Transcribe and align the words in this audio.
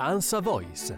Ansa 0.00 0.38
Voice. 0.38 0.96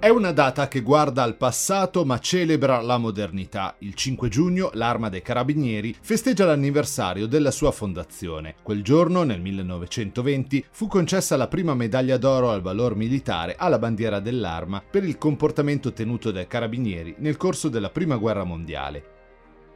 È 0.00 0.08
una 0.08 0.32
data 0.32 0.66
che 0.66 0.80
guarda 0.80 1.22
al 1.22 1.36
passato 1.36 2.04
ma 2.04 2.18
celebra 2.18 2.80
la 2.80 2.98
modernità. 2.98 3.76
Il 3.78 3.94
5 3.94 4.28
giugno 4.28 4.70
l'Arma 4.72 5.08
dei 5.08 5.22
Carabinieri 5.22 5.94
festeggia 6.00 6.44
l'anniversario 6.44 7.28
della 7.28 7.52
sua 7.52 7.70
fondazione. 7.70 8.56
Quel 8.64 8.82
giorno, 8.82 9.22
nel 9.22 9.40
1920, 9.40 10.64
fu 10.72 10.88
concessa 10.88 11.36
la 11.36 11.46
prima 11.46 11.74
medaglia 11.74 12.16
d'oro 12.16 12.50
al 12.50 12.62
valor 12.62 12.96
militare 12.96 13.54
alla 13.56 13.78
bandiera 13.78 14.18
dell'Arma 14.18 14.82
per 14.82 15.04
il 15.04 15.18
comportamento 15.18 15.92
tenuto 15.92 16.32
dai 16.32 16.48
Carabinieri 16.48 17.14
nel 17.18 17.36
corso 17.36 17.68
della 17.68 17.90
Prima 17.90 18.16
Guerra 18.16 18.42
Mondiale. 18.42 19.21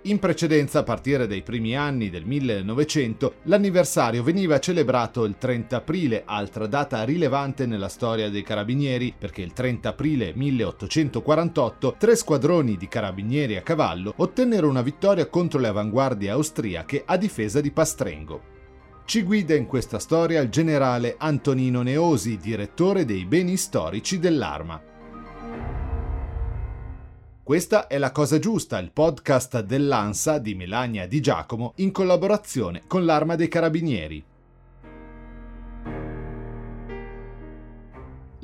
In 0.07 0.21
precedenza, 0.21 0.79
a 0.79 0.83
partire 0.85 1.27
dai 1.27 1.43
primi 1.43 1.77
anni 1.77 2.11
del 2.11 2.25
1900, 2.25 3.39
l'anniversario 3.45 4.23
veniva 4.23 4.61
celebrato 4.61 5.25
il 5.25 5.35
30 5.37 5.79
aprile, 5.79 6.23
altra 6.25 6.69
data 6.69 7.03
rilevante 7.03 7.67
nella 7.67 7.89
storia 7.89 8.31
dei 8.31 8.43
carabinieri, 8.43 9.13
perché 9.19 9.43
il 9.43 9.53
30 9.53 9.89
aprile 9.89 10.33
1848 10.33 11.97
tre 11.99 12.15
squadroni 12.15 12.77
di 12.77 12.87
carabinieri 12.87 13.57
a 13.57 13.63
cavallo 13.63 14.15
ottennero 14.19 14.69
una 14.69 14.83
vittoria 14.83 15.27
contro 15.27 15.59
le 15.59 15.67
avanguardie 15.67 16.31
austriache 16.31 17.03
a 17.05 17.17
difesa 17.17 17.61
di 17.61 17.73
Pastrengo. 17.73 18.55
Ci 19.07 19.23
guida 19.23 19.57
in 19.57 19.67
questa 19.67 19.99
storia 19.99 20.41
il 20.41 20.51
generale 20.51 21.17
Antonino 21.19 21.83
Neosi, 21.83 22.37
direttore 22.37 23.05
dei 23.05 23.25
beni 23.25 23.57
storici 23.57 24.21
dell'arma. 24.21 24.95
Questa 27.47 27.87
è 27.87 27.97
La 27.99 28.11
Cosa 28.11 28.41
Giusta, 28.41 28.77
il 28.81 28.91
podcast 28.91 29.61
dell'ANSA 29.61 30.39
di 30.39 30.57
Melania 30.57 31.07
Di 31.07 31.21
Giacomo 31.21 31.75
in 31.77 31.93
collaborazione 31.93 32.83
con 32.89 33.05
l'Arma 33.05 33.37
dei 33.37 33.47
Carabinieri. 33.47 34.25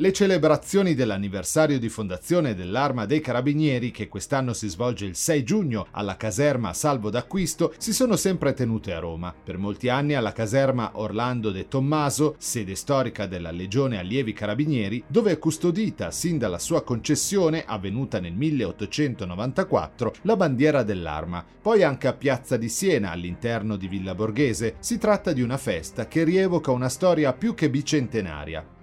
Le 0.02 0.12
celebrazioni 0.12 0.96
dell'anniversario 0.96 1.78
di 1.78 1.88
fondazione 1.88 2.56
dell'Arma 2.56 3.06
dei 3.06 3.20
Carabinieri, 3.20 3.92
che 3.92 4.08
quest'anno 4.08 4.52
si 4.52 4.66
svolge 4.68 5.06
il 5.06 5.14
6 5.14 5.44
giugno 5.44 5.86
alla 5.92 6.16
caserma 6.16 6.72
Salvo 6.72 7.08
d'Acquisto, 7.08 7.72
si 7.78 7.92
sono 7.92 8.16
sempre 8.16 8.52
tenute 8.52 8.92
a 8.94 8.98
Roma. 8.98 9.32
Per 9.32 9.58
molti 9.58 9.88
anni 9.88 10.14
alla 10.14 10.32
caserma 10.32 10.90
Orlando 10.94 11.52
de 11.52 11.68
Tommaso, 11.68 12.34
sede 12.38 12.74
storica 12.74 13.26
della 13.26 13.52
Legione 13.52 14.00
Allievi 14.00 14.32
Carabinieri, 14.32 15.04
dove 15.06 15.30
è 15.30 15.38
custodita 15.38 16.10
sin 16.10 16.36
dalla 16.36 16.58
sua 16.58 16.82
concessione, 16.82 17.62
avvenuta 17.64 18.18
nel 18.18 18.34
1894, 18.34 20.14
la 20.22 20.34
bandiera 20.34 20.82
dell'Arma. 20.82 21.44
Poi 21.62 21.84
anche 21.84 22.08
a 22.08 22.12
Piazza 22.12 22.56
di 22.56 22.68
Siena, 22.68 23.12
all'interno 23.12 23.76
di 23.76 23.86
Villa 23.86 24.16
Borghese, 24.16 24.74
si 24.80 24.98
tratta 24.98 25.32
di 25.32 25.42
una 25.42 25.58
festa 25.58 26.08
che 26.08 26.24
rievoca 26.24 26.72
una 26.72 26.88
storia 26.88 27.32
più 27.32 27.54
che 27.54 27.70
bicentenaria. 27.70 28.80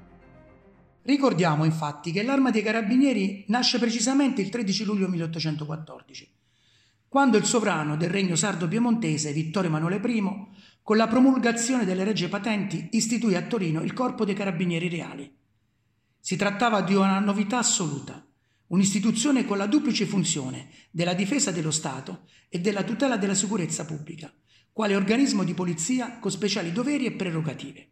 Ricordiamo 1.03 1.65
infatti 1.65 2.11
che 2.11 2.23
l'Arma 2.23 2.51
dei 2.51 2.61
Carabinieri 2.61 3.45
nasce 3.47 3.79
precisamente 3.79 4.41
il 4.41 4.49
13 4.49 4.83
luglio 4.83 5.07
1814, 5.07 6.31
quando 7.07 7.37
il 7.37 7.45
sovrano 7.45 7.97
del 7.97 8.09
regno 8.09 8.35
sardo-piemontese 8.35 9.33
Vittorio 9.33 9.69
Emanuele 9.69 10.01
I, 10.07 10.23
con 10.83 10.97
la 10.97 11.07
promulgazione 11.07 11.85
delle 11.85 12.03
regge 12.03 12.29
patenti, 12.29 12.89
istituì 12.91 13.35
a 13.35 13.41
Torino 13.43 13.81
il 13.81 13.93
Corpo 13.93 14.25
dei 14.25 14.35
Carabinieri 14.35 14.89
Reali. 14.89 15.35
Si 16.19 16.35
trattava 16.35 16.81
di 16.81 16.93
una 16.93 17.19
novità 17.19 17.59
assoluta, 17.59 18.23
un'istituzione 18.67 19.45
con 19.45 19.57
la 19.57 19.65
duplice 19.65 20.05
funzione 20.05 20.69
della 20.91 21.13
difesa 21.13 21.51
dello 21.51 21.71
Stato 21.71 22.27
e 22.49 22.59
della 22.59 22.83
tutela 22.83 23.17
della 23.17 23.33
sicurezza 23.33 23.85
pubblica, 23.85 24.31
quale 24.71 24.95
organismo 24.95 25.43
di 25.43 25.53
polizia 25.53 26.19
con 26.19 26.29
speciali 26.29 26.71
doveri 26.71 27.05
e 27.05 27.13
prerogative. 27.13 27.89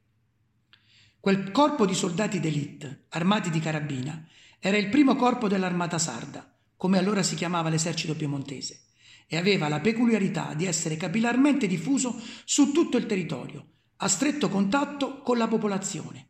Quel 1.28 1.52
corpo 1.52 1.86
di 1.86 1.94
soldati 1.94 2.40
d'élite, 2.40 3.08
armati 3.10 3.50
di 3.50 3.60
carabina, 3.60 4.26
era 4.60 4.78
il 4.78 4.88
primo 4.88 5.18
corpo 5.18 5.50
dell'armata 5.50 6.00
sarda, 6.00 6.58
come 6.78 6.98
allora 6.98 7.22
si 7.22 7.36
chiamava 7.36 7.68
l'esercito 7.68 8.16
piemontese, 8.16 8.84
e 9.28 9.36
aveva 9.36 9.68
la 9.68 9.82
peculiarità 9.82 10.54
di 10.54 10.66
essere 10.66 10.96
capillarmente 10.96 11.68
diffuso 11.68 12.18
su 12.46 12.72
tutto 12.72 12.96
il 12.96 13.08
territorio, 13.08 13.72
a 13.98 14.08
stretto 14.08 14.48
contatto 14.48 15.22
con 15.22 15.38
la 15.38 15.50
popolazione. 15.50 16.30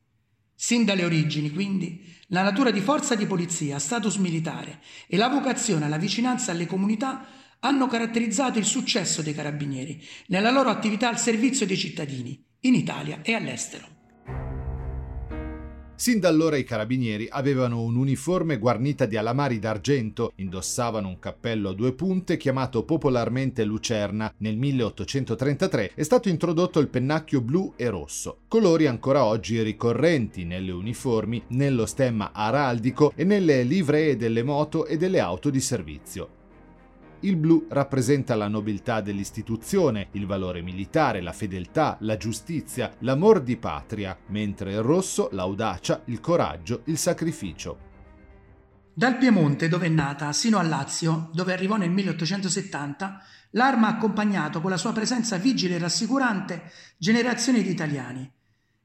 Sin 0.55 0.83
dalle 0.83 1.05
origini, 1.05 1.51
quindi, 1.51 2.03
la 2.29 2.41
natura 2.41 2.71
di 2.71 2.81
forza 2.81 3.13
di 3.13 3.27
polizia, 3.27 3.77
status 3.77 4.15
militare 4.15 4.81
e 5.05 5.15
la 5.15 5.27
vocazione 5.27 5.85
alla 5.85 5.99
vicinanza 5.99 6.53
alle 6.53 6.65
comunità 6.65 7.23
hanno 7.59 7.85
caratterizzato 7.85 8.57
il 8.57 8.65
successo 8.65 9.21
dei 9.21 9.35
carabinieri 9.35 10.03
nella 10.29 10.49
loro 10.49 10.71
attività 10.71 11.07
al 11.07 11.19
servizio 11.19 11.67
dei 11.67 11.77
cittadini, 11.77 12.43
in 12.61 12.73
Italia 12.73 13.21
e 13.21 13.35
all'estero. 13.35 13.96
Sin 15.99 16.19
da 16.19 16.27
allora 16.27 16.57
i 16.57 16.63
carabinieri 16.63 17.27
avevano 17.27 17.81
un'uniforme 17.81 18.59
guarnita 18.59 19.07
di 19.07 19.17
alamari 19.17 19.57
d'argento, 19.57 20.31
indossavano 20.35 21.07
un 21.07 21.17
cappello 21.17 21.69
a 21.69 21.73
due 21.73 21.91
punte 21.93 22.37
chiamato 22.37 22.83
popolarmente 22.83 23.63
lucerna. 23.65 24.31
Nel 24.37 24.57
1833 24.57 25.93
è 25.95 26.03
stato 26.03 26.29
introdotto 26.29 26.77
il 26.77 26.89
pennacchio 26.89 27.41
blu 27.41 27.73
e 27.75 27.89
rosso, 27.89 28.41
colori 28.47 28.85
ancora 28.85 29.25
oggi 29.25 29.59
ricorrenti 29.63 30.43
nelle 30.45 30.71
uniformi, 30.71 31.45
nello 31.47 31.87
stemma 31.87 32.29
araldico 32.31 33.11
e 33.15 33.23
nelle 33.23 33.63
livree 33.63 34.15
delle 34.17 34.43
moto 34.43 34.85
e 34.85 34.97
delle 34.97 35.19
auto 35.19 35.49
di 35.49 35.59
servizio. 35.59 36.36
Il 37.21 37.35
blu 37.35 37.65
rappresenta 37.69 38.35
la 38.35 38.47
nobiltà 38.47 39.01
dell'istituzione, 39.01 40.09
il 40.11 40.27
valore 40.27 40.61
militare, 40.61 41.19
la 41.19 41.33
fedeltà, 41.33 41.97
la 42.01 42.15
giustizia, 42.15 42.93
l'amor 42.99 43.41
di 43.41 43.57
patria, 43.57 44.15
mentre 44.27 44.73
il 44.73 44.83
rosso 44.83 45.29
l'audacia, 45.31 46.03
il 46.05 46.19
coraggio, 46.19 46.81
il 46.85 46.97
sacrificio. 46.99 47.85
Dal 48.93 49.17
Piemonte, 49.17 49.67
dove 49.67 49.87
è 49.87 49.89
nata, 49.89 50.31
sino 50.31 50.59
al 50.59 50.67
Lazio, 50.67 51.31
dove 51.33 51.53
arrivò 51.53 51.75
nel 51.75 51.89
1870, 51.89 53.21
l'arma 53.51 53.87
ha 53.87 53.91
accompagnato 53.91 54.61
con 54.61 54.69
la 54.69 54.77
sua 54.77 54.93
presenza 54.93 55.37
vigile 55.37 55.75
e 55.75 55.79
rassicurante 55.79 56.71
generazioni 56.97 57.63
di 57.63 57.71
italiani, 57.71 58.31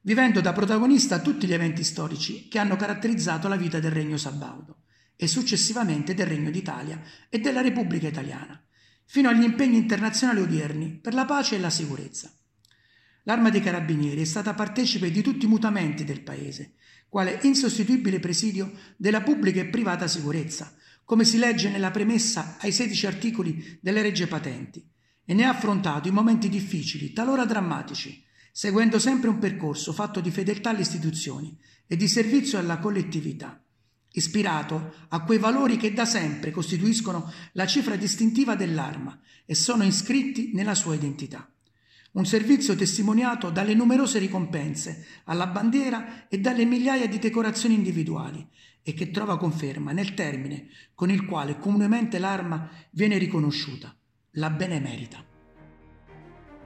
vivendo 0.00 0.40
da 0.40 0.54
protagonista 0.54 1.20
tutti 1.20 1.46
gli 1.46 1.52
eventi 1.52 1.84
storici 1.84 2.48
che 2.48 2.58
hanno 2.58 2.76
caratterizzato 2.76 3.46
la 3.46 3.56
vita 3.56 3.78
del 3.78 3.92
Regno 3.92 4.16
Sabaudo 4.16 4.81
e 5.22 5.28
successivamente 5.28 6.14
del 6.14 6.26
Regno 6.26 6.50
d'Italia 6.50 7.00
e 7.28 7.38
della 7.38 7.60
Repubblica 7.60 8.08
Italiana, 8.08 8.60
fino 9.04 9.28
agli 9.28 9.44
impegni 9.44 9.76
internazionali 9.76 10.40
odierni 10.40 10.98
per 11.00 11.14
la 11.14 11.24
pace 11.24 11.54
e 11.54 11.60
la 11.60 11.70
sicurezza. 11.70 12.34
L'Arma 13.22 13.48
dei 13.48 13.60
Carabinieri 13.60 14.20
è 14.20 14.24
stata 14.24 14.52
partecipe 14.52 15.12
di 15.12 15.22
tutti 15.22 15.44
i 15.44 15.48
mutamenti 15.48 16.02
del 16.02 16.22
Paese, 16.22 16.72
quale 17.08 17.38
insostituibile 17.42 18.18
presidio 18.18 18.72
della 18.96 19.22
pubblica 19.22 19.60
e 19.60 19.66
privata 19.66 20.08
sicurezza, 20.08 20.74
come 21.04 21.22
si 21.22 21.38
legge 21.38 21.68
nella 21.68 21.92
premessa 21.92 22.56
ai 22.58 22.72
16 22.72 23.06
articoli 23.06 23.78
delle 23.80 24.02
regge 24.02 24.26
patenti, 24.26 24.84
e 25.24 25.34
ne 25.34 25.44
ha 25.44 25.50
affrontato 25.50 26.08
i 26.08 26.12
momenti 26.12 26.48
difficili, 26.48 27.12
talora 27.12 27.44
drammatici, 27.44 28.24
seguendo 28.50 28.98
sempre 28.98 29.28
un 29.28 29.38
percorso 29.38 29.92
fatto 29.92 30.20
di 30.20 30.32
fedeltà 30.32 30.70
alle 30.70 30.80
istituzioni 30.80 31.56
e 31.86 31.94
di 31.94 32.08
servizio 32.08 32.58
alla 32.58 32.78
collettività 32.78 33.61
ispirato 34.12 34.94
a 35.08 35.22
quei 35.22 35.38
valori 35.38 35.76
che 35.76 35.92
da 35.92 36.04
sempre 36.04 36.50
costituiscono 36.50 37.30
la 37.52 37.66
cifra 37.66 37.96
distintiva 37.96 38.54
dell'arma 38.54 39.18
e 39.44 39.54
sono 39.54 39.84
iscritti 39.84 40.50
nella 40.54 40.74
sua 40.74 40.94
identità. 40.94 41.48
Un 42.12 42.26
servizio 42.26 42.74
testimoniato 42.74 43.50
dalle 43.50 43.74
numerose 43.74 44.18
ricompense 44.18 45.06
alla 45.24 45.46
bandiera 45.46 46.28
e 46.28 46.38
dalle 46.38 46.66
migliaia 46.66 47.08
di 47.08 47.18
decorazioni 47.18 47.74
individuali 47.74 48.46
e 48.82 48.92
che 48.92 49.10
trova 49.10 49.38
conferma 49.38 49.92
nel 49.92 50.12
termine 50.12 50.68
con 50.94 51.10
il 51.10 51.24
quale 51.24 51.58
comunemente 51.58 52.18
l'arma 52.18 52.68
viene 52.90 53.16
riconosciuta, 53.16 53.96
la 54.32 54.50
benemerita. 54.50 55.31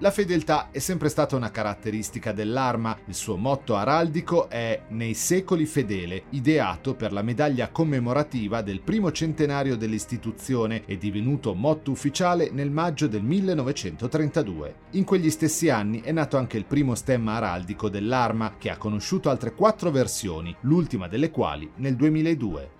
La 0.00 0.10
fedeltà 0.10 0.68
è 0.72 0.78
sempre 0.78 1.08
stata 1.08 1.36
una 1.36 1.50
caratteristica 1.50 2.32
dell'arma, 2.32 2.98
il 3.06 3.14
suo 3.14 3.38
motto 3.38 3.76
araldico 3.76 4.50
è 4.50 4.82
Nei 4.88 5.14
secoli 5.14 5.64
fedele, 5.64 6.24
ideato 6.30 6.94
per 6.94 7.14
la 7.14 7.22
medaglia 7.22 7.70
commemorativa 7.70 8.60
del 8.60 8.82
primo 8.82 9.10
centenario 9.10 9.74
dell'istituzione 9.74 10.84
e 10.84 10.98
divenuto 10.98 11.54
motto 11.54 11.92
ufficiale 11.92 12.50
nel 12.50 12.70
maggio 12.70 13.06
del 13.06 13.22
1932. 13.22 14.74
In 14.90 15.04
quegli 15.04 15.30
stessi 15.30 15.70
anni 15.70 16.02
è 16.02 16.12
nato 16.12 16.36
anche 16.36 16.58
il 16.58 16.66
primo 16.66 16.94
stemma 16.94 17.36
araldico 17.36 17.88
dell'arma, 17.88 18.56
che 18.58 18.68
ha 18.68 18.76
conosciuto 18.76 19.30
altre 19.30 19.54
quattro 19.54 19.90
versioni, 19.90 20.54
l'ultima 20.60 21.08
delle 21.08 21.30
quali 21.30 21.70
nel 21.76 21.96
2002. 21.96 22.75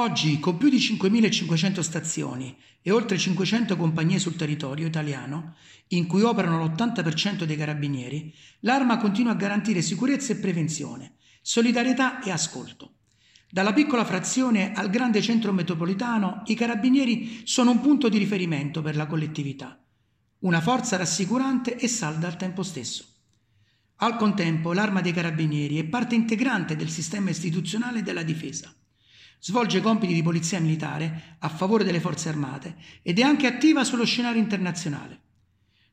Oggi, 0.00 0.40
con 0.40 0.56
più 0.56 0.70
di 0.70 0.78
5.500 0.78 1.80
stazioni 1.80 2.56
e 2.80 2.90
oltre 2.90 3.18
500 3.18 3.76
compagnie 3.76 4.18
sul 4.18 4.34
territorio 4.34 4.86
italiano, 4.86 5.56
in 5.88 6.06
cui 6.06 6.22
operano 6.22 6.64
l'80% 6.64 7.44
dei 7.44 7.54
carabinieri, 7.54 8.32
l'Arma 8.60 8.96
continua 8.96 9.32
a 9.32 9.34
garantire 9.34 9.82
sicurezza 9.82 10.32
e 10.32 10.36
prevenzione, 10.36 11.16
solidarietà 11.42 12.22
e 12.22 12.30
ascolto. 12.30 12.94
Dalla 13.50 13.74
piccola 13.74 14.06
frazione 14.06 14.72
al 14.72 14.88
grande 14.88 15.20
centro 15.20 15.52
metropolitano, 15.52 16.44
i 16.46 16.54
carabinieri 16.54 17.42
sono 17.44 17.72
un 17.72 17.82
punto 17.82 18.08
di 18.08 18.16
riferimento 18.16 18.80
per 18.80 18.96
la 18.96 19.06
collettività. 19.06 19.78
una 20.40 20.62
forza 20.62 20.96
rassicurante 20.96 21.76
e 21.76 21.88
salda 21.88 22.26
al 22.26 22.38
tempo 22.38 22.62
stesso. 22.62 23.04
Al 23.96 24.16
contempo 24.16 24.72
l'Arma 24.72 25.02
dei 25.02 25.12
Carabinieri 25.12 25.78
è 25.78 25.84
parte 25.84 26.14
integrante 26.14 26.74
del 26.74 26.88
sistema 26.88 27.28
istituzionale 27.28 28.02
della 28.02 28.22
difesa. 28.22 28.74
Svolge 29.42 29.80
compiti 29.80 30.12
di 30.12 30.22
polizia 30.22 30.60
militare 30.60 31.36
a 31.38 31.48
favore 31.48 31.82
delle 31.82 31.98
forze 31.98 32.28
armate 32.28 32.76
ed 33.00 33.18
è 33.18 33.22
anche 33.22 33.46
attiva 33.46 33.84
sullo 33.84 34.04
scenario 34.04 34.40
internazionale. 34.40 35.20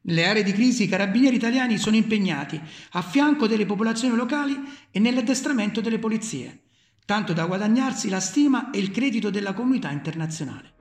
Nelle 0.01 0.27
aree 0.27 0.43
di 0.43 0.51
crisi 0.51 0.83
i 0.83 0.87
carabinieri 0.87 1.37
italiani 1.37 1.77
sono 1.77 1.95
impegnati 1.95 2.59
a 2.91 3.01
fianco 3.01 3.47
delle 3.47 3.65
popolazioni 3.65 4.15
locali 4.15 4.57
e 4.91 4.99
nell'addestramento 4.99 5.79
delle 5.79 5.97
polizie, 5.97 6.63
tanto 7.05 7.31
da 7.31 7.45
guadagnarsi 7.45 8.09
la 8.09 8.19
stima 8.19 8.69
e 8.69 8.79
il 8.79 8.91
credito 8.91 9.29
della 9.29 9.53
comunità 9.53 9.91
internazionale. 9.91 10.75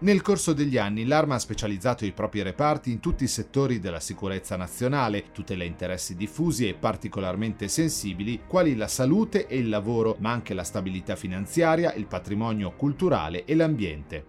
Nel 0.00 0.22
corso 0.22 0.52
degli 0.52 0.78
anni 0.78 1.04
l'Arma 1.04 1.34
ha 1.34 1.40
specializzato 1.40 2.04
i 2.04 2.12
propri 2.12 2.42
reparti 2.42 2.92
in 2.92 3.00
tutti 3.00 3.24
i 3.24 3.28
settori 3.28 3.80
della 3.80 3.98
sicurezza 3.98 4.54
nazionale, 4.54 5.32
tutela 5.32 5.64
interessi 5.64 6.14
diffusi 6.14 6.68
e 6.68 6.74
particolarmente 6.74 7.66
sensibili, 7.66 8.42
quali 8.46 8.76
la 8.76 8.86
salute 8.86 9.48
e 9.48 9.58
il 9.58 9.68
lavoro, 9.68 10.16
ma 10.20 10.30
anche 10.30 10.54
la 10.54 10.62
stabilità 10.62 11.16
finanziaria, 11.16 11.94
il 11.94 12.06
patrimonio 12.06 12.76
culturale 12.76 13.44
e 13.44 13.56
l'ambiente. 13.56 14.26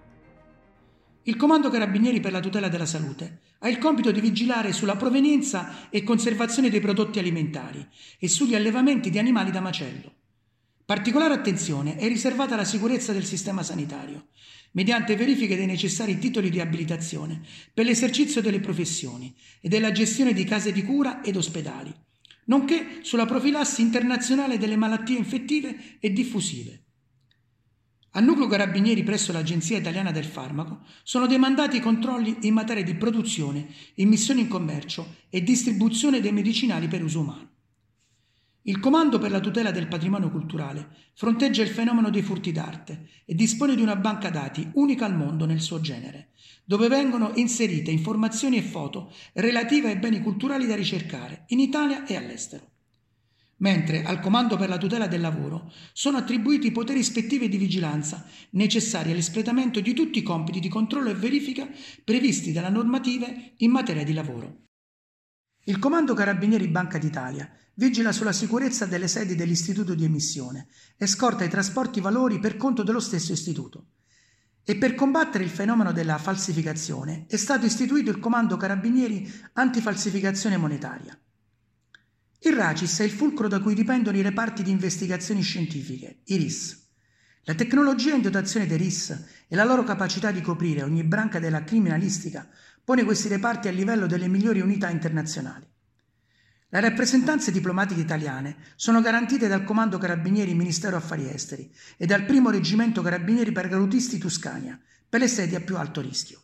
Il 1.24 1.36
Comando 1.36 1.69
Carabinieri 1.69 2.19
per 2.19 2.31
la 2.31 2.39
tutela 2.39 2.68
della 2.68 2.88
salute 2.88 3.42
ha 3.60 3.69
il 3.69 3.77
compito 3.77 4.10
di 4.10 4.21
vigilare 4.21 4.74
sulla 4.74 4.95
provenienza 4.95 5.89
e 5.92 6.01
conservazione 6.01 6.71
dei 6.71 6.80
prodotti 6.80 7.19
alimentari 7.19 7.88
e 8.18 8.27
sugli 8.27 8.56
allevamenti 8.56 9.12
di 9.12 9.19
animali 9.19 9.51
da 9.51 9.60
macello. 9.60 10.13
Particolare 10.83 11.36
attenzione 11.36 11.98
è 11.98 12.07
riservata 12.07 12.56
alla 12.56 12.66
sicurezza 12.66 13.13
del 13.13 13.25
sistema 13.25 13.62
sanitario, 13.62 14.30
mediante 14.71 15.16
verifiche 15.16 15.56
dei 15.56 15.66
necessari 15.66 16.18
titoli 16.19 16.50
di 16.50 16.60
abilitazione 16.60 17.42
per 17.74 17.86
l'esercizio 17.86 18.42
delle 18.42 18.60
professioni 18.60 19.36
e 19.62 19.69
della 19.69 19.92
gestione 19.92 20.33
di 20.33 20.44
case 20.44 20.71
di 20.71 20.83
cura 20.83 21.21
ed 21.21 21.36
ospedali, 21.36 21.94
nonché 22.45 23.00
sulla 23.01 23.25
profilassi 23.25 23.81
internazionale 23.81 24.57
delle 24.57 24.75
malattie 24.75 25.18
infettive 25.18 25.98
e 26.00 26.12
diffusive. 26.12 26.83
Al 28.13 28.24
nucleo 28.24 28.48
carabinieri 28.48 29.04
presso 29.04 29.31
l'Agenzia 29.31 29.77
Italiana 29.77 30.12
del 30.12 30.25
Farmaco 30.25 30.83
sono 31.04 31.27
demandati 31.27 31.77
i 31.77 31.81
controlli 31.81 32.38
in 32.42 32.54
materia 32.54 32.83
di 32.83 32.95
produzione, 32.95 33.68
immissione 33.95 34.42
in 34.42 34.48
commercio 34.48 35.16
e 35.30 35.44
distribuzione 35.44 36.19
dei 36.19 36.31
medicinali 36.31 36.88
per 36.88 37.04
uso 37.04 37.19
umano. 37.19 37.50
Il 38.63 38.79
Comando 38.79 39.19
per 39.19 39.31
la 39.31 39.39
tutela 39.39 39.71
del 39.71 39.88
patrimonio 39.88 40.29
culturale 40.29 40.89
fronteggia 41.13 41.61
il 41.61 41.69
fenomeno 41.69 42.09
dei 42.09 42.21
furti 42.21 42.51
d'arte 42.51 43.07
e 43.25 43.33
dispone 43.33 43.75
di 43.75 43.81
una 43.81 43.95
banca 43.95 44.29
dati 44.29 44.69
unica 44.73 45.06
al 45.06 45.15
mondo 45.15 45.45
nel 45.45 45.61
suo 45.61 45.79
genere, 45.79 46.29
dove 46.65 46.88
vengono 46.88 47.31
inserite 47.35 47.91
informazioni 47.91 48.57
e 48.57 48.61
foto 48.61 49.13
relative 49.33 49.89
ai 49.89 49.97
beni 49.97 50.21
culturali 50.21 50.67
da 50.67 50.75
ricercare 50.75 51.45
in 51.47 51.59
Italia 51.59 52.06
e 52.06 52.15
all'estero 52.15 52.69
mentre 53.59 54.03
al 54.03 54.19
Comando 54.19 54.57
per 54.57 54.69
la 54.69 54.77
tutela 54.77 55.07
del 55.07 55.21
lavoro 55.21 55.71
sono 55.94 56.17
attribuiti 56.17 56.67
i 56.67 56.71
poteri 56.71 57.00
ispettivi 57.00 57.45
e 57.45 57.50
di 57.50 57.57
vigilanza 57.57 58.25
necessari 58.51 59.11
all'espletamento 59.11 59.79
di 59.79 59.94
tutti 59.94 60.19
i 60.19 60.23
compiti 60.23 60.59
di 60.59 60.69
controllo 60.69 61.09
e 61.09 61.15
verifica 61.15 61.67
previsti 62.03 62.51
dalla 62.51 62.69
normativa 62.69 63.27
in 63.57 63.71
materia 63.71 64.03
di 64.03 64.13
lavoro. 64.13 64.69
Il 65.63 65.77
Comando 65.77 66.13
Carabinieri 66.13 66.67
Banca 66.67 66.97
d'Italia 66.97 67.50
vigila 67.75 68.11
sulla 68.11 68.31
sicurezza 68.31 68.85
delle 68.85 69.07
sedi 69.07 69.35
dell'istituto 69.35 69.94
di 69.94 70.03
emissione 70.03 70.67
e 70.97 71.06
scorta 71.06 71.44
i 71.44 71.50
trasporti 71.50 72.01
valori 72.01 72.39
per 72.39 72.57
conto 72.57 72.83
dello 72.83 73.00
stesso 73.00 73.31
istituto. 73.31 73.88
E 74.63 74.75
per 74.77 74.95
combattere 74.95 75.44
il 75.44 75.50
fenomeno 75.50 75.91
della 75.91 76.17
falsificazione 76.17 77.25
è 77.27 77.38
stato 77.38 77.65
istituito 77.65 78.09
il 78.09 78.19
Comando 78.19 78.57
Carabinieri 78.57 79.31
Antifalsificazione 79.53 80.57
Monetaria. 80.57 81.17
Il 82.41 82.53
RACIS 82.53 83.00
è 83.00 83.03
il 83.03 83.11
fulcro 83.11 83.47
da 83.47 83.59
cui 83.59 83.73
dipendono 83.73 84.17
i 84.17 84.21
reparti 84.21 84.63
di 84.63 84.71
investigazioni 84.71 85.41
scientifiche, 85.41 86.21
i 86.25 86.35
RIS. 86.35 86.88
La 87.50 87.56
tecnologia 87.56 88.13
in 88.13 88.22
dotazione 88.22 88.68
dei 88.68 88.78
RIS 88.78 89.10
e 89.48 89.56
la 89.56 89.63
loro 89.63 89.84
capacità 89.84 90.30
di 90.30 90.40
coprire 90.40 90.84
ogni 90.84 91.04
branca 91.04 91.40
della 91.40 91.63
criminalistica 91.63 92.48
pone 92.84 93.04
questi 93.04 93.28
reparti 93.28 93.68
a 93.68 93.72
livello 93.72 94.06
delle 94.06 94.28
migliori 94.28 94.62
unità 94.62 94.92
internazionali. 94.92 95.68
Le 96.69 96.80
rappresentanze 96.80 97.51
diplomatiche 97.51 98.01
italiane 98.01 98.57
sono 98.75 99.01
garantite 99.01 99.48
dal 99.48 99.63
Comando 99.63 99.98
Carabinieri 99.98 100.54
Ministero 100.54 100.96
Affari 100.96 101.28
Esteri 101.28 101.74
e 101.98 102.06
dal 102.06 102.24
Primo 102.25 102.51
Reggimento 102.51 103.01
Carabinieri 103.01 103.52
Paracadutisti 103.52 104.19
Tuscania 104.19 104.80
per 105.10 105.19
le 105.19 105.28
sedi 105.28 105.56
a 105.56 105.62
più 105.62 105.75
alto 105.75 106.02
rischio. 106.02 106.40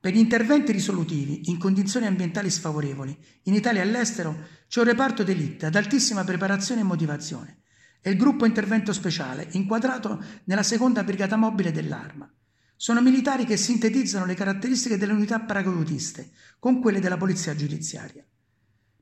Per 0.00 0.12
gli 0.12 0.18
interventi 0.18 0.72
risolutivi 0.72 1.50
in 1.50 1.58
condizioni 1.58 2.06
ambientali 2.06 2.50
sfavorevoli, 2.50 3.16
in 3.44 3.54
Italia 3.54 3.82
e 3.82 3.84
all'estero, 3.84 4.48
c'è 4.66 4.80
un 4.80 4.86
reparto 4.86 5.22
d'elite 5.22 5.66
ad 5.66 5.76
altissima 5.76 6.24
preparazione 6.24 6.80
e 6.80 6.84
motivazione 6.84 7.58
e 8.06 8.10
il 8.10 8.18
gruppo 8.18 8.44
intervento 8.44 8.92
speciale, 8.92 9.48
inquadrato 9.52 10.22
nella 10.44 10.62
seconda 10.62 11.02
brigata 11.02 11.36
mobile 11.36 11.72
dell'Arma. 11.72 12.30
Sono 12.76 13.00
militari 13.00 13.46
che 13.46 13.56
sintetizzano 13.56 14.26
le 14.26 14.34
caratteristiche 14.34 14.98
delle 14.98 15.14
unità 15.14 15.40
paracadutiste 15.40 16.32
con 16.58 16.82
quelle 16.82 17.00
della 17.00 17.16
polizia 17.16 17.56
giudiziaria. 17.56 18.22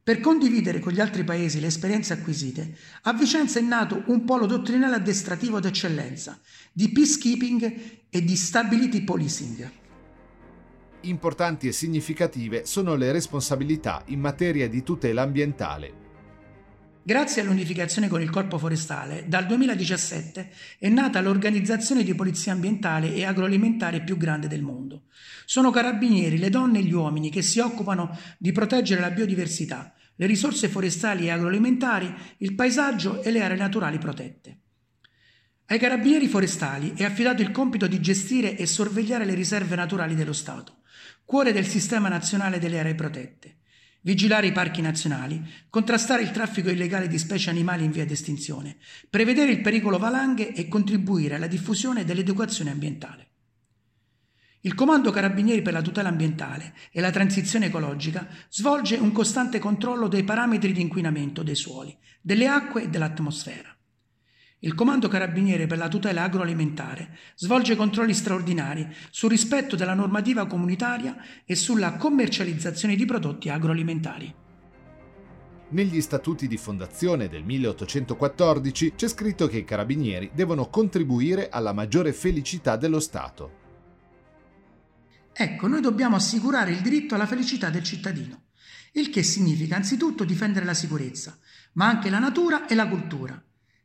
Per 0.05 0.21
condividere 0.21 0.79
con 0.79 0.93
gli 0.93 1.01
altri 1.01 1.25
paesi 1.25 1.59
le 1.59 1.67
esperienze 1.67 2.13
acquisite, 2.13 2.77
a 3.03 3.13
Vicenza 3.13 3.59
è 3.59 3.63
nato 3.63 4.05
un 4.07 4.25
polo 4.25 4.47
dottrinale 4.47 4.95
addestrativo 4.95 5.59
d'eccellenza, 5.59 6.39
di 6.73 6.89
peacekeeping 6.93 7.81
e 8.09 8.23
di 8.23 8.37
stability 8.37 9.03
policing 9.03 9.81
importanti 11.03 11.67
e 11.67 11.73
significative 11.73 12.65
sono 12.65 12.95
le 12.95 13.11
responsabilità 13.11 14.03
in 14.07 14.21
materia 14.21 14.69
di 14.69 14.85
tutela 14.85 15.23
ambientale. 15.23 16.02
Grazie 17.05 17.43
all'unificazione 17.43 18.07
con 18.07 18.21
il 18.23 18.31
Corpo 18.31 18.59
Forestale, 18.59 19.25
dal 19.27 19.45
2017 19.47 20.53
è 20.79 20.89
nata 20.89 21.21
l'organizzazione 21.21 22.05
di 22.05 22.15
polizia 22.15 22.53
ambientale 22.53 23.13
e 23.13 23.25
agroalimentare 23.25 24.03
più 24.03 24.17
grande 24.17 24.47
del 24.47 24.63
mondo. 24.63 25.07
Sono 25.45 25.71
carabinieri, 25.71 26.39
le 26.39 26.49
donne 26.49 26.79
e 26.79 26.83
gli 26.83 26.93
uomini 26.93 27.29
che 27.29 27.43
si 27.43 27.59
occupano 27.59 28.17
di 28.39 28.53
proteggere 28.53 29.01
la 29.01 29.11
biodiversità, 29.11 29.93
le 30.15 30.27
risorse 30.27 30.69
forestali 30.69 31.27
e 31.27 31.31
agroalimentari, 31.31 32.15
il 32.39 32.55
paesaggio 32.55 33.21
e 33.23 33.33
le 33.33 33.43
aree 33.43 33.57
naturali 33.57 33.99
protette. 33.99 34.61
Ai 35.67 35.79
carabinieri 35.81 36.29
forestali 36.29 36.93
è 36.95 37.03
affidato 37.03 37.43
il 37.43 37.51
compito 37.51 37.89
di 37.89 38.01
gestire 38.01 38.57
e 38.57 38.65
sorvegliare 38.67 39.25
le 39.25 39.35
riserve 39.35 39.75
naturali 39.75 40.15
dello 40.15 40.33
Stato 40.33 40.83
cuore 41.25 41.53
del 41.53 41.67
sistema 41.67 42.09
nazionale 42.09 42.59
delle 42.59 42.79
aree 42.79 42.95
protette, 42.95 43.57
vigilare 44.03 44.49
i 44.49 44.53
parchi 44.53 44.81
nazionali, 44.81 45.43
contrastare 45.69 46.23
il 46.23 46.31
traffico 46.31 46.71
illegale 46.71 47.09
di 47.09 47.19
specie 47.19 47.51
animali 47.51 47.85
in 47.85 47.91
via 47.91 48.05
d'estinzione, 48.05 48.77
prevedere 49.09 49.51
il 49.51 49.61
pericolo 49.61 49.99
valanghe 49.99 50.53
e 50.53 50.69
contribuire 50.69 51.37
alla 51.37 51.47
diffusione 51.47 52.05
dell'educazione 52.05 52.71
ambientale. 52.71 53.29
Il 54.65 54.75
Comando 54.75 55.11
Carabinieri 55.11 55.61
per 55.61 55.73
la 55.73 55.83
tutela 55.83 56.09
ambientale 56.09 56.75
e 56.93 57.01
la 57.01 57.11
transizione 57.11 57.67
ecologica 57.67 58.29
svolge 58.49 58.95
un 58.95 59.11
costante 59.11 59.59
controllo 59.59 60.07
dei 60.07 60.23
parametri 60.23 60.73
di 60.73 60.81
inquinamento 60.81 61.43
dei 61.43 61.57
suoli, 61.57 61.97
delle 62.21 62.47
acque 62.47 62.85
e 62.85 62.89
dell'atmosfera. 62.89 63.72
Il 64.65 64.75
Comando 64.75 65.09
Carabiniere 65.09 65.67
per 65.67 65.77
la 65.77 65.89
tutela 65.89 66.23
agroalimentare 66.23 67.19
svolge 67.35 67.75
controlli 67.75 68.15
straordinari 68.15 68.87
sul 69.11 69.31
rispetto 69.31 69.75
della 69.75 69.95
normativa 69.95 70.47
comunitaria 70.47 71.17
e 71.45 71.57
sulla 71.57 71.97
commercializzazione 71.97 72.95
di 72.95 73.05
prodotti 73.05 73.49
agroalimentari. 73.49 74.33
Negli 75.71 76.01
statuti 76.01 76.47
di 76.47 76.57
fondazione 76.57 77.29
del 77.29 77.43
1814 77.43 78.93
c'è 78.95 79.09
scritto 79.09 79.49
che 79.49 79.59
i 79.59 79.65
carabinieri 79.65 80.31
devono 80.33 80.69
contribuire 80.69 81.49
alla 81.49 81.73
maggiore 81.73 82.13
felicità 82.13 82.77
dello 82.77 83.01
Stato. 83.01 83.59
Ecco, 85.33 85.67
noi 85.67 85.81
dobbiamo 85.81 86.15
assicurare 86.15 86.71
il 86.71 86.83
diritto 86.83 87.17
alla 87.17 87.27
felicità 87.27 87.69
del 87.69 87.83
cittadino, 87.83 88.45
il 88.93 89.11
che 89.11 89.25
significa 89.25 89.75
anzitutto 89.75 90.23
difendere 90.23 90.65
la 90.65 90.75
sicurezza, 90.75 91.37
ma 91.73 91.89
anche 91.89 92.11
la 92.11 92.21
natura 92.21 92.69
e 92.69 92.77
la 92.77 92.87
cultura 92.87 93.43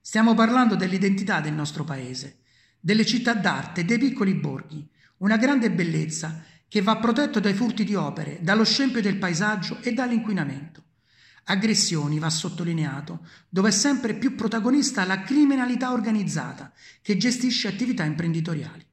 Stiamo 0.07 0.35
parlando 0.35 0.75
dell'identità 0.75 1.41
del 1.41 1.51
nostro 1.51 1.83
paese, 1.83 2.37
delle 2.79 3.05
città 3.05 3.33
d'arte, 3.33 3.83
dei 3.83 3.97
piccoli 3.97 4.35
borghi, 4.35 4.87
una 5.17 5.35
grande 5.35 5.69
bellezza 5.69 6.45
che 6.65 6.81
va 6.81 6.95
protetto 6.95 7.41
dai 7.41 7.53
furti 7.53 7.83
di 7.83 7.93
opere, 7.93 8.39
dallo 8.41 8.63
scempio 8.63 9.01
del 9.01 9.17
paesaggio 9.17 9.81
e 9.81 9.91
dall'inquinamento. 9.91 10.81
Aggressioni, 11.43 12.19
va 12.19 12.29
sottolineato, 12.29 13.27
dove 13.49 13.67
è 13.67 13.71
sempre 13.73 14.13
più 14.13 14.35
protagonista 14.35 15.03
la 15.03 15.23
criminalità 15.23 15.91
organizzata 15.91 16.71
che 17.01 17.17
gestisce 17.17 17.67
attività 17.67 18.05
imprenditoriali. 18.05 18.85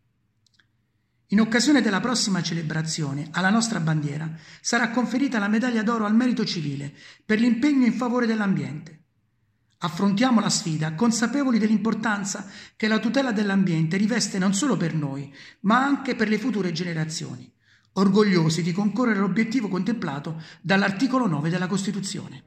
In 1.28 1.40
occasione 1.40 1.80
della 1.80 2.00
prossima 2.00 2.42
celebrazione, 2.42 3.28
alla 3.30 3.50
nostra 3.50 3.78
bandiera 3.78 4.28
sarà 4.60 4.90
conferita 4.90 5.38
la 5.38 5.46
medaglia 5.46 5.84
d'oro 5.84 6.06
al 6.06 6.16
merito 6.16 6.44
civile 6.44 6.92
per 7.24 7.38
l'impegno 7.38 7.86
in 7.86 7.92
favore 7.92 8.26
dell'ambiente. 8.26 9.03
Affrontiamo 9.84 10.40
la 10.40 10.48
sfida 10.48 10.94
consapevoli 10.94 11.58
dell'importanza 11.58 12.46
che 12.74 12.88
la 12.88 12.98
tutela 12.98 13.32
dell'ambiente 13.32 13.98
riveste 13.98 14.38
non 14.38 14.54
solo 14.54 14.78
per 14.78 14.94
noi, 14.94 15.30
ma 15.60 15.84
anche 15.84 16.14
per 16.14 16.30
le 16.30 16.38
future 16.38 16.72
generazioni. 16.72 17.52
orgogliosi 17.96 18.62
di 18.62 18.72
concorrere 18.72 19.18
all'obiettivo 19.18 19.68
contemplato 19.68 20.42
dall'articolo 20.62 21.26
9 21.26 21.50
della 21.50 21.68
Costituzione. 21.68 22.44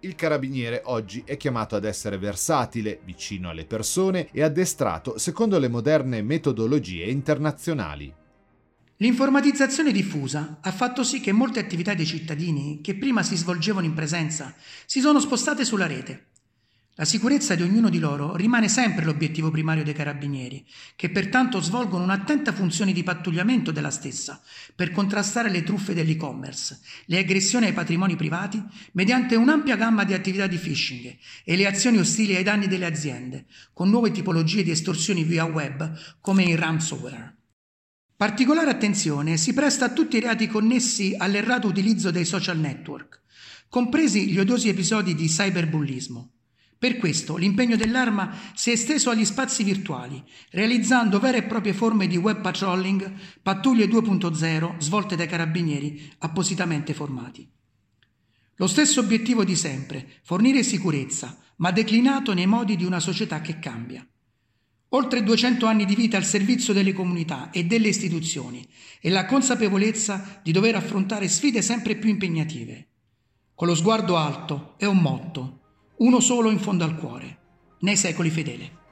Il 0.00 0.14
carabiniere 0.14 0.82
oggi 0.84 1.22
è 1.24 1.36
chiamato 1.36 1.74
ad 1.74 1.84
essere 1.84 2.18
versatile, 2.18 3.00
vicino 3.02 3.48
alle 3.48 3.64
persone 3.64 4.28
e 4.30 4.42
addestrato 4.42 5.18
secondo 5.18 5.58
le 5.58 5.68
moderne 5.68 6.22
metodologie 6.22 7.06
internazionali. 7.06 8.14
L'informatizzazione 9.00 9.92
diffusa 9.92 10.58
ha 10.60 10.72
fatto 10.72 11.04
sì 11.04 11.20
che 11.20 11.30
molte 11.30 11.60
attività 11.60 11.94
dei 11.94 12.04
cittadini, 12.04 12.80
che 12.82 12.96
prima 12.96 13.22
si 13.22 13.36
svolgevano 13.36 13.86
in 13.86 13.94
presenza, 13.94 14.52
si 14.86 14.98
sono 14.98 15.20
spostate 15.20 15.64
sulla 15.64 15.86
rete. 15.86 16.26
La 16.96 17.04
sicurezza 17.04 17.54
di 17.54 17.62
ognuno 17.62 17.90
di 17.90 18.00
loro 18.00 18.34
rimane 18.34 18.68
sempre 18.68 19.04
l'obiettivo 19.04 19.52
primario 19.52 19.84
dei 19.84 19.94
carabinieri, 19.94 20.66
che 20.96 21.10
pertanto 21.10 21.60
svolgono 21.60 22.02
un'attenta 22.02 22.52
funzione 22.52 22.92
di 22.92 23.04
pattugliamento 23.04 23.70
della 23.70 23.92
stessa 23.92 24.42
per 24.74 24.90
contrastare 24.90 25.48
le 25.48 25.62
truffe 25.62 25.94
dell'e-commerce, 25.94 26.80
le 27.04 27.18
aggressioni 27.18 27.66
ai 27.66 27.72
patrimoni 27.72 28.16
privati 28.16 28.60
mediante 28.94 29.36
un'ampia 29.36 29.76
gamma 29.76 30.02
di 30.02 30.12
attività 30.12 30.48
di 30.48 30.56
phishing 30.56 31.16
e 31.44 31.54
le 31.54 31.68
azioni 31.68 31.98
ostili 31.98 32.34
ai 32.34 32.42
danni 32.42 32.66
delle 32.66 32.86
aziende, 32.86 33.46
con 33.72 33.88
nuove 33.90 34.10
tipologie 34.10 34.64
di 34.64 34.72
estorsioni 34.72 35.22
via 35.22 35.44
web 35.44 35.96
come 36.20 36.42
il 36.42 36.58
ransomware. 36.58 37.37
Particolare 38.18 38.68
attenzione 38.68 39.36
si 39.36 39.52
presta 39.52 39.84
a 39.84 39.90
tutti 39.90 40.16
i 40.16 40.20
reati 40.20 40.48
connessi 40.48 41.14
all'errato 41.16 41.68
utilizzo 41.68 42.10
dei 42.10 42.24
social 42.24 42.58
network, 42.58 43.22
compresi 43.68 44.28
gli 44.28 44.40
odiosi 44.40 44.68
episodi 44.68 45.14
di 45.14 45.28
cyberbullismo. 45.28 46.32
Per 46.76 46.96
questo 46.96 47.36
l'impegno 47.36 47.76
dell'arma 47.76 48.36
si 48.56 48.70
è 48.70 48.72
esteso 48.72 49.10
agli 49.10 49.24
spazi 49.24 49.62
virtuali, 49.62 50.20
realizzando 50.50 51.20
vere 51.20 51.36
e 51.38 51.42
proprie 51.44 51.72
forme 51.72 52.08
di 52.08 52.16
web 52.16 52.40
patrolling, 52.40 53.08
pattuglie 53.40 53.86
2.0 53.86 54.78
svolte 54.78 55.14
dai 55.14 55.28
carabinieri 55.28 56.12
appositamente 56.18 56.94
formati. 56.94 57.48
Lo 58.56 58.66
stesso 58.66 58.98
obiettivo 58.98 59.44
di 59.44 59.54
sempre, 59.54 60.14
fornire 60.24 60.64
sicurezza, 60.64 61.38
ma 61.58 61.70
declinato 61.70 62.34
nei 62.34 62.46
modi 62.46 62.74
di 62.74 62.84
una 62.84 62.98
società 62.98 63.40
che 63.40 63.60
cambia. 63.60 64.04
Oltre 64.92 65.22
200 65.22 65.66
anni 65.66 65.84
di 65.84 65.94
vita 65.94 66.16
al 66.16 66.24
servizio 66.24 66.72
delle 66.72 66.94
comunità 66.94 67.50
e 67.50 67.64
delle 67.64 67.88
istituzioni 67.88 68.66
e 69.00 69.10
la 69.10 69.26
consapevolezza 69.26 70.40
di 70.42 70.50
dover 70.50 70.76
affrontare 70.76 71.28
sfide 71.28 71.60
sempre 71.60 71.96
più 71.96 72.08
impegnative. 72.08 72.86
Con 73.54 73.68
lo 73.68 73.74
sguardo 73.74 74.16
alto 74.16 74.74
è 74.78 74.86
un 74.86 74.98
motto, 74.98 75.60
uno 75.98 76.20
solo 76.20 76.50
in 76.50 76.58
fondo 76.58 76.84
al 76.84 76.96
cuore, 76.96 77.38
nei 77.80 77.96
secoli 77.96 78.30
fedele. 78.30 78.87